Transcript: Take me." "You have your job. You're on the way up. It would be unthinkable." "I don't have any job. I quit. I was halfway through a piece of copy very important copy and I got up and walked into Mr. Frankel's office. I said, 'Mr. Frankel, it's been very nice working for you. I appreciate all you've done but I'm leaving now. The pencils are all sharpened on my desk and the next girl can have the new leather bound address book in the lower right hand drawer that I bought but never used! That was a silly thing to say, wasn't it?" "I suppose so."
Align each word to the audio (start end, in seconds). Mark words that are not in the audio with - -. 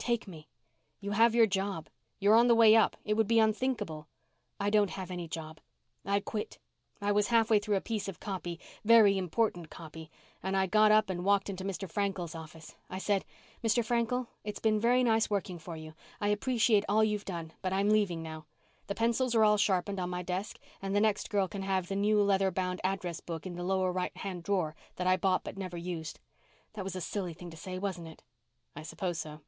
Take 0.00 0.28
me." 0.28 0.48
"You 1.00 1.10
have 1.10 1.34
your 1.34 1.48
job. 1.48 1.88
You're 2.20 2.36
on 2.36 2.46
the 2.46 2.54
way 2.54 2.76
up. 2.76 2.96
It 3.04 3.14
would 3.14 3.26
be 3.26 3.40
unthinkable." 3.40 4.06
"I 4.60 4.70
don't 4.70 4.90
have 4.90 5.10
any 5.10 5.26
job. 5.26 5.58
I 6.04 6.20
quit. 6.20 6.60
I 7.02 7.10
was 7.10 7.26
halfway 7.26 7.58
through 7.58 7.74
a 7.74 7.80
piece 7.80 8.06
of 8.06 8.20
copy 8.20 8.60
very 8.84 9.18
important 9.18 9.70
copy 9.70 10.08
and 10.40 10.56
I 10.56 10.66
got 10.68 10.92
up 10.92 11.10
and 11.10 11.24
walked 11.24 11.50
into 11.50 11.64
Mr. 11.64 11.90
Frankel's 11.90 12.36
office. 12.36 12.76
I 12.88 12.98
said, 12.98 13.24
'Mr. 13.60 13.84
Frankel, 13.84 14.28
it's 14.44 14.60
been 14.60 14.78
very 14.78 15.02
nice 15.02 15.28
working 15.28 15.58
for 15.58 15.74
you. 15.76 15.94
I 16.20 16.28
appreciate 16.28 16.84
all 16.88 17.02
you've 17.02 17.24
done 17.24 17.52
but 17.60 17.72
I'm 17.72 17.88
leaving 17.90 18.22
now. 18.22 18.46
The 18.86 18.94
pencils 18.94 19.34
are 19.34 19.42
all 19.42 19.56
sharpened 19.56 19.98
on 19.98 20.10
my 20.10 20.22
desk 20.22 20.60
and 20.80 20.94
the 20.94 21.00
next 21.00 21.28
girl 21.28 21.48
can 21.48 21.62
have 21.62 21.88
the 21.88 21.96
new 21.96 22.22
leather 22.22 22.52
bound 22.52 22.80
address 22.84 23.18
book 23.18 23.46
in 23.46 23.56
the 23.56 23.64
lower 23.64 23.90
right 23.90 24.16
hand 24.18 24.44
drawer 24.44 24.76
that 24.94 25.08
I 25.08 25.16
bought 25.16 25.42
but 25.42 25.58
never 25.58 25.76
used! 25.76 26.20
That 26.74 26.84
was 26.84 26.94
a 26.94 27.00
silly 27.00 27.34
thing 27.34 27.50
to 27.50 27.56
say, 27.56 27.80
wasn't 27.80 28.06
it?" 28.06 28.22
"I 28.76 28.84
suppose 28.84 29.18
so." 29.18 29.40